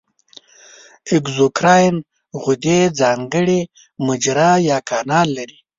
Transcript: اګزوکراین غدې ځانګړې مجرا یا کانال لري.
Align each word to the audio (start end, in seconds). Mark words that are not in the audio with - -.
اګزوکراین 1.15 1.95
غدې 2.43 2.79
ځانګړې 2.99 3.59
مجرا 4.05 4.51
یا 4.69 4.77
کانال 4.89 5.27
لري. 5.37 5.57